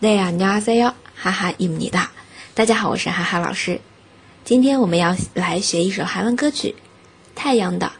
[0.00, 2.12] 对呀你二三幺哈哈一母一大
[2.54, 3.80] 大家好我是哈哈老师。
[4.44, 6.76] 今天我们要来学一首韩文歌曲。
[7.34, 7.90] 太阳的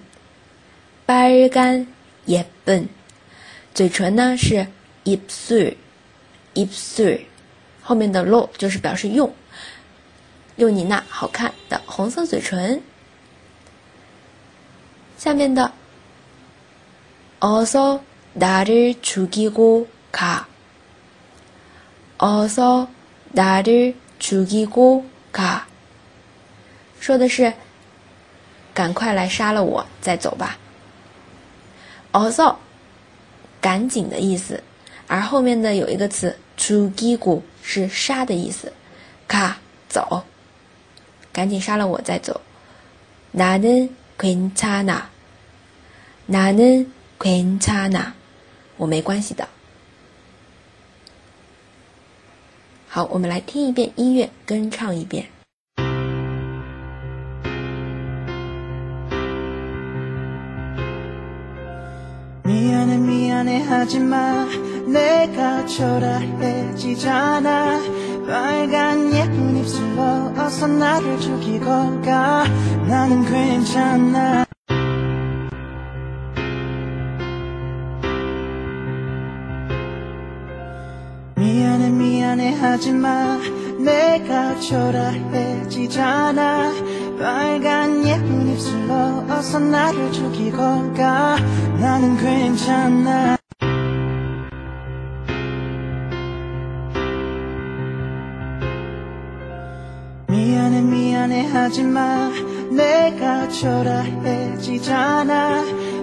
[1.05, 2.89] 빨간예 쁜，
[3.75, 4.69] 嘴唇呢是。
[5.05, 5.78] 입 술，
[6.53, 7.23] 입 술，
[7.81, 9.34] 后面的 lo 就是表示用，
[10.56, 12.83] 用你那好看的红色嘴唇。
[15.17, 15.73] 下面的
[17.41, 20.45] 어서나를죽이고 가，
[22.18, 25.63] 어서나를죽이고 가，
[27.01, 27.55] 说的是
[28.74, 30.58] 赶快来杀了我再走吧。
[32.13, 32.58] 어서
[33.64, 34.63] 赶紧的意思。
[35.07, 38.73] 而后面的有一个词“出击鼓”是杀的意思，
[39.27, 39.58] 卡
[39.89, 40.24] 走，
[41.33, 42.41] 赶紧杀了我再走。
[43.33, 45.02] 나는괜찮 아，
[46.29, 48.13] 나는괜찮 아，
[48.77, 49.48] 我没关系的。
[52.89, 55.27] 好，我们来听一遍音乐，跟唱一遍。
[63.45, 64.48] 미안해하지마.
[64.88, 67.45] 내가 초라해지잖아.
[68.28, 71.66] 빨간 예쁜 입술로 어서 나를 죽이고
[72.02, 72.45] 가.
[72.88, 74.45] 나는 괜찮아.
[81.36, 83.39] 미안해 미안해 하지마.
[83.86, 85.86] 내가 초라해지잖아
[87.17, 91.37] 빨간 예쁜 입술로 어서 나를 죽이고 가
[91.80, 93.37] 나는 괜찮아.
[100.27, 102.31] 미안해 미안해 하지마.
[102.71, 104.83] 내가 초라해지잖아.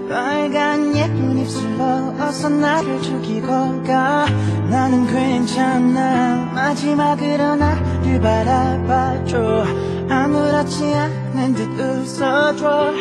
[0.09, 4.25] 빨간 예쁜 입술로 어서 나를 죽이고 가
[4.69, 6.51] 나는 괜찮아.
[6.53, 12.92] 마지막으로 나를 바라봐줘 아무렇지 않은 듯 웃어줘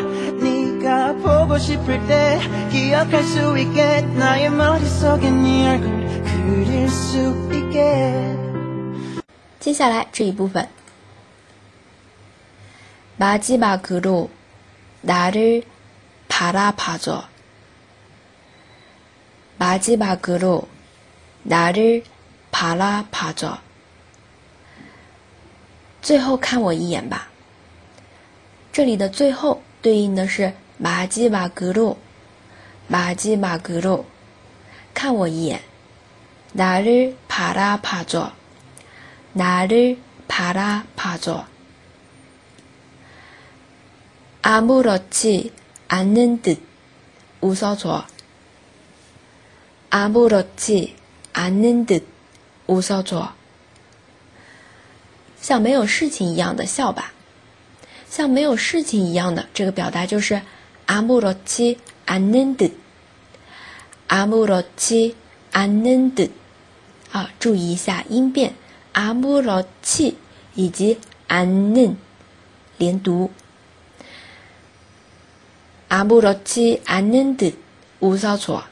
[0.41, 2.39] 네가 보고 싶을 때
[2.71, 8.35] 기억할 수 있게 나의 머릿속에 네 얼굴 그릴 수 있게
[9.59, 10.67] 接下来这一部分
[13.17, 14.29] 마지막으로
[15.01, 15.63] 나를
[16.27, 17.27] 바라봐줘.
[19.57, 20.67] 마지막으로
[21.43, 22.03] 나를
[22.51, 23.57] 바라봐줘.
[26.01, 27.29] 最后看我一眼吧。
[28.71, 31.97] 这里的最后对应的是 마지막으로
[32.87, 34.05] 마지막으로
[34.93, 35.61] 看我一眼
[36.53, 38.31] 나를 바라봐줘.
[39.33, 41.45] 나를 바라봐줘.
[44.41, 45.51] 아무렇지
[45.87, 46.61] 않는 듯
[47.41, 48.05] 웃어줘.
[49.89, 50.95] 아무렇지
[51.33, 52.07] 않는 듯
[52.65, 53.35] 웃어줘.
[55.41, 57.13] 像没有事情一样的笑吧。
[58.09, 60.41] 像没有事情一样的这个表达就是
[60.87, 62.71] 아무렇지 않는 듯.
[64.07, 65.15] 아무렇지
[65.51, 66.31] 않는 듯.
[67.11, 68.55] 啊，注意一下音变。
[68.93, 70.17] 阿姆罗奇
[70.55, 70.97] 以及
[71.27, 71.95] 安嫩
[72.77, 73.29] 连读。
[75.89, 77.53] 阿姆罗奇安嫩的
[77.99, 78.63] 无少错。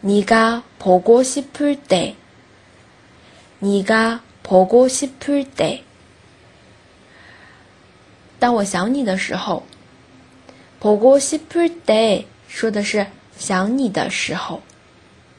[0.00, 2.14] 你가보고싶을 때，
[3.62, 5.82] 你가보고싶을 때，
[8.38, 9.64] 当我想你的时候，
[10.80, 13.06] 보고싶을 때， 说的是
[13.36, 14.62] 想你的时候。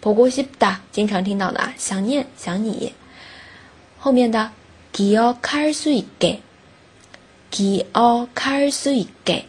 [0.01, 2.93] 보고싶 다， 经常听到的啊，想念，想你。
[3.97, 4.51] 后面的
[4.93, 6.39] 기억할수있 게，
[7.51, 9.43] 기억할수있 게，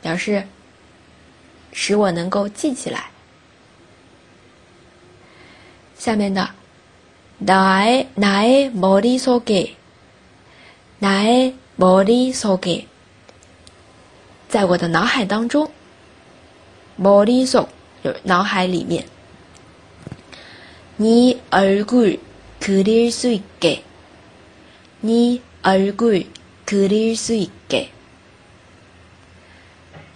[0.00, 0.48] 表示
[1.72, 3.10] 使我能够记起来。
[5.98, 6.50] 下面的，
[7.42, 9.76] 나의나의머리속 에，
[10.98, 12.86] 나의머리속 에，
[14.48, 15.70] 在我的脑海当中，
[16.98, 17.68] 머리속
[18.02, 19.04] 就脑海里面，
[20.98, 23.84] 네얼굴그릴수있 게，
[25.02, 27.90] 네얼굴그릴수있 게，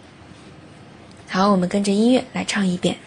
[1.30, 2.98] 好，我们跟着音乐来唱一遍。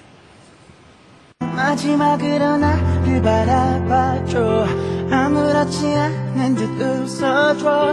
[1.40, 4.01] 마지막으로 나를 바라봐
[4.33, 4.67] 줘.
[5.11, 7.93] 아무렇지 않은 듯 웃어줘.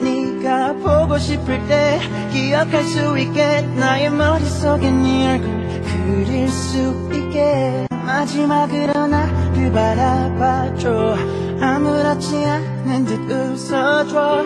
[0.00, 1.98] 네가 보고 싶을 때
[2.32, 7.88] 기억할 수 있게 나의 머릿속에 네 얼굴 그릴 수 있게.
[8.06, 11.16] 마지막으로 나를 바라봐줘.
[11.60, 14.44] 아무렇지 않은 듯 웃어줘.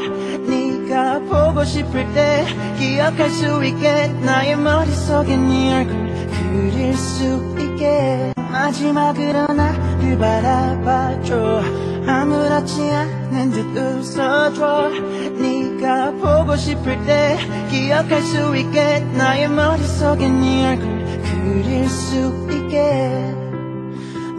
[0.48, 2.46] 네가 보고 싶을 때
[2.78, 8.32] 기억할 수 있게 나의 머릿속에 네 얼굴 그릴 수 있게.
[8.50, 11.61] 마지막으로 나 를 바라봐줘
[12.07, 14.89] 아무렇지 않은 듯 웃어줘
[15.37, 17.37] 네가 보고 싶을 때
[17.69, 22.79] 기억할 수 있게 나의 머릿속에 네 얼굴 그릴 수 있게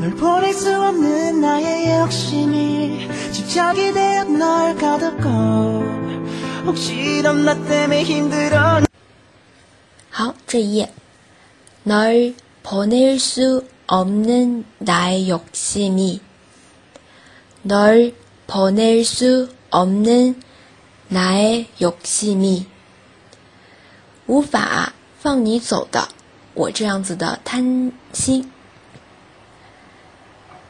[0.00, 5.84] 널 보낼 수 없는 나의 욕심이 집착이 되어 널 가뒀고
[6.67, 8.81] 혹시 넌나 때문에 힘들어
[10.12, 10.93] 好这一页
[11.84, 16.20] 널 보낼 수 없는 나의 욕심이
[17.62, 18.14] 널
[18.46, 20.40] 보낼 수 없는
[21.08, 22.67] 나의 욕심이
[24.26, 26.08] 无法放你走的
[26.55, 28.50] 我这样子的贪心。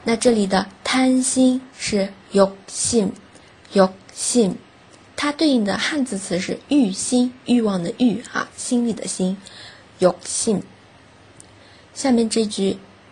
[0.04, 4.54] 那这里的贪心是 욕심，욕심，
[5.14, 9.36] 它对应的汉字词是欲心，欲望的欲啊，心里的心，
[10.00, 10.62] 욕심。
[11.92, 12.78] 下面这句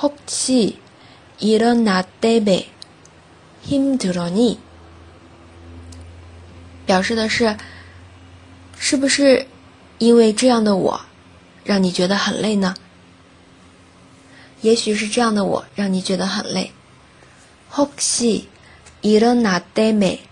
[0.00, 0.78] 혹시
[1.38, 2.68] 이런 나 때문에
[3.62, 4.58] 힘들어니
[6.86, 7.56] 表示的是
[8.76, 9.46] 是不是
[9.98, 11.00] 因为这样的我
[11.64, 12.74] 让你觉得很累呢
[14.60, 16.72] 也许是这样的我让你觉得很累
[17.74, 18.48] 혹시
[19.00, 20.24] 이런 나 때문에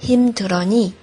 [0.00, 0.94] 힘들어니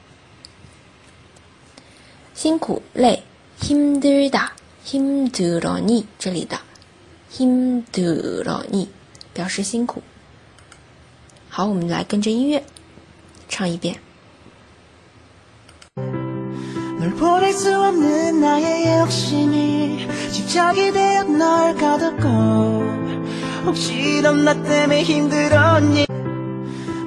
[2.33, 3.23] 辛苦累
[3.59, 6.59] 힘들다 힘들어니 这里的
[7.35, 8.89] 힘들어니
[9.33, 10.01] 表示辛苦。
[11.49, 12.63] 好，我们来跟着音乐
[13.49, 13.99] 唱一遍。
[16.99, 22.27] 널 보낼 수 없는 나의 욕심이 집착이 되어 널 가뒀고
[23.65, 26.05] 혹시 넌나 때문에 힘들었니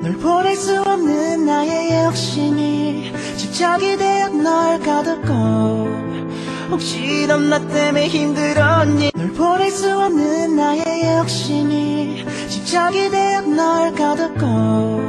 [0.03, 5.88] 널 보낼 수 없는 나의 욕심이 집착이 되어 널 가뒀고
[6.71, 15.03] 혹시 넌나 때문에 힘들었니 널 보낼 수 없는 나의 욕심이 집착이 되어 널 가뒀고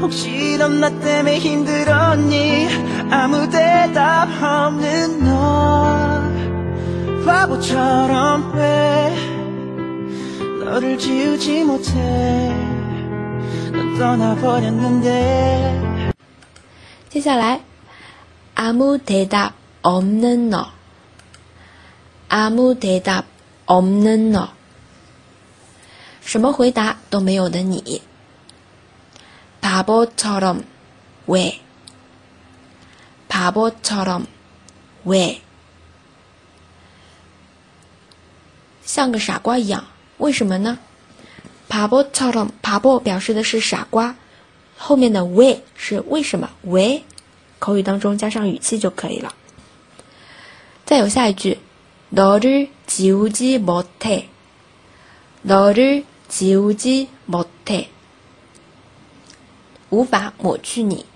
[0.00, 2.68] 혹시 넌나 때문에 힘들었니
[3.10, 6.22] 아무 대답 없는 너
[7.24, 9.14] 바보처럼 왜
[10.64, 11.92] 너를 지우지 못해
[13.72, 16.12] 넌 떠나버렸는데
[17.08, 17.60] 接下来
[18.54, 20.66] 아무 대답 없는 너
[22.28, 23.24] 아무 대답
[23.66, 24.48] 없는 너
[26.20, 28.00] 什么回答都没有的你
[29.60, 30.64] 바보처럼
[31.26, 31.60] 왜
[33.28, 34.26] 바보처럼
[35.04, 35.40] 왜
[38.84, 39.84] 像个傻瓜一样，
[40.18, 40.78] 为什么呢？
[41.68, 44.16] 바보처럼바보表示的是傻瓜，
[44.76, 46.50] 后面的왜是为什么？
[46.62, 47.04] 왜
[47.58, 49.32] 口语当中加上语气就可以了。
[50.84, 51.58] 再有下一句，
[52.10, 54.28] 너를지우지못 해，
[55.42, 57.88] 너를지우지못 해，
[59.90, 61.06] 无法抹去你。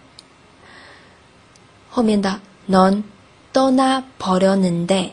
[1.90, 5.12] 后面的넌떠나버렸는 데，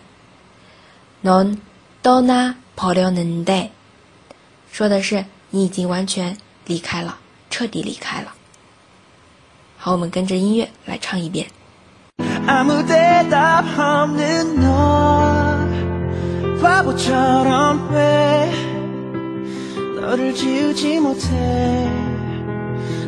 [1.22, 1.62] 넌
[2.02, 3.72] 떠나버렸는 데，
[4.72, 8.34] 说的是你已经完全离开了，彻底离开了。
[9.78, 11.48] 好，我们跟着音乐来唱一遍。
[12.46, 15.27] 아무대답없는너
[16.63, 18.51] 바보처럼 왜
[20.01, 21.91] 너를 지우지 못해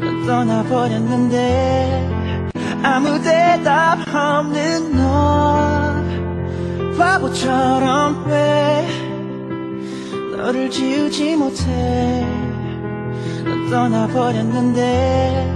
[0.00, 2.08] 넌 떠나버렸는데
[2.82, 6.00] 아무 대답 없는 너
[6.98, 8.86] 바보처럼 왜
[10.36, 12.26] 너를 지우지 못해.
[13.44, 15.54] 넌 떠나버렸는데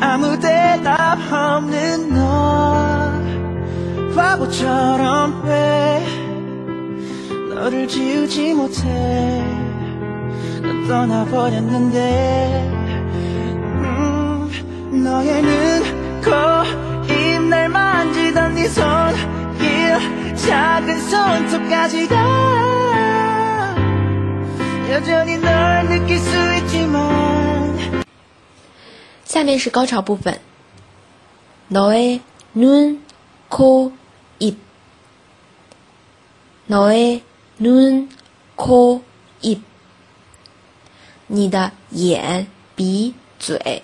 [0.00, 3.12] 아무 대답 없는 너
[4.16, 6.21] 바보처럼 왜
[7.61, 8.83] 너를 지우지 못해
[10.61, 12.71] 넌 떠나버렸는데
[13.73, 16.31] 음, 너의 눈, 코,
[17.13, 19.37] 입날 만지던 네손
[20.47, 22.15] 작은 손톱까지다
[24.89, 28.03] 여전히 널 느낄 수 있지만
[29.25, 30.39] 下面是高潮部分
[31.67, 32.21] 너의
[32.53, 33.03] 눈,
[33.49, 33.91] 코,
[34.39, 34.57] 입
[36.67, 37.23] 너의
[37.61, 38.09] 눈,
[38.55, 39.01] 코,
[39.41, 39.61] 입
[41.27, 43.83] 你的眼鼻嘴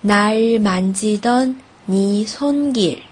[0.00, 3.02] 날 만지던 네 손길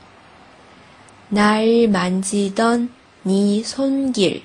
[1.28, 2.90] 날 만지던
[3.24, 4.42] 네 손길，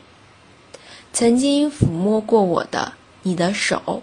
[1.13, 4.01] 曾经抚摸过我的你的手。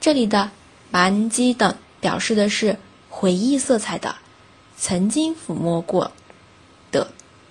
[0.00, 0.50] 这里的
[0.90, 2.76] 만지 던， 表示的是
[3.08, 4.16] 回忆色彩的，
[4.76, 6.12] 曾经抚摸过的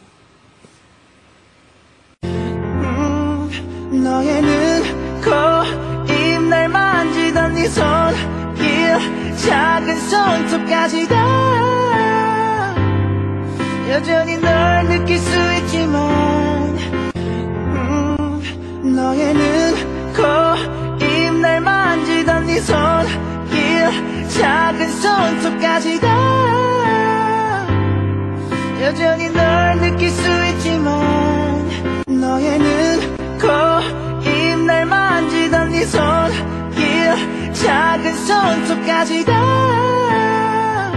[9.42, 12.76] 작은 손톱까지 다
[13.90, 16.78] 여전히 널 느낄 수 있지만
[17.16, 18.42] 음,
[18.96, 20.22] 너의 눈, 코,
[21.04, 23.65] 입 날 만지던 네 손길
[24.29, 27.67] 작은 손톱까지 다.
[28.83, 31.69] 여전히 널 느낄 수 있지만
[32.07, 33.49] 너의 눈, 코,
[34.29, 40.93] 입날 만지던 네 손길 작은 손톱까지 다.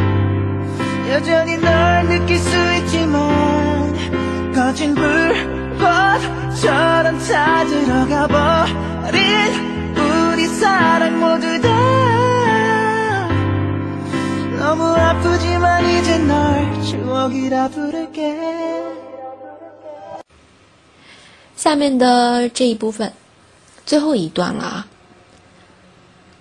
[1.09, 3.93] 여전히 널 느낄 수 있지만
[4.53, 5.79] 거진 불꽃처럼
[7.19, 9.19] 다 들어가 버린
[9.97, 11.69] 우리 사랑 모두 다
[14.68, 18.40] 너무 아프지만 이제 널 추억이라 부를게
[21.56, 23.12] 下面的这一部分
[23.86, 24.86] 最后一段了啊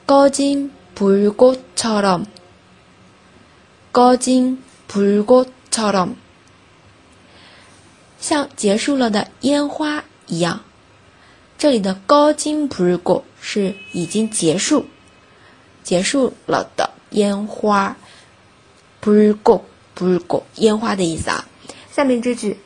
[0.05, 2.25] 꺼진 불꽃처럼
[3.91, 6.15] 꺼진 불꽃처럼
[8.19, 10.61] 像结束了的烟花一样。
[11.57, 14.85] 这里的高金不是过，是已经结束、
[15.83, 17.95] 结束了的烟花，
[18.99, 19.63] 不是过，
[19.93, 21.45] 不是过烟花的意思啊。
[21.91, 22.57] 下面这句，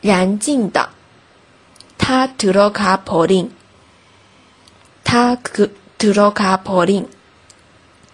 [0.00, 0.90] 燃尽的，
[1.98, 3.50] 他들어가버 린，
[5.04, 7.06] 他그들어가버 린，